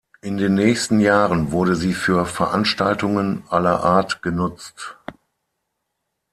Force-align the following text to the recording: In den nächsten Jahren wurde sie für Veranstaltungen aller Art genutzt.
In 0.23 0.37
den 0.37 0.55
nächsten 0.55 0.99
Jahren 0.99 1.51
wurde 1.51 1.75
sie 1.75 1.93
für 1.93 2.25
Veranstaltungen 2.25 3.43
aller 3.49 3.83
Art 3.83 4.23
genutzt. 4.23 4.97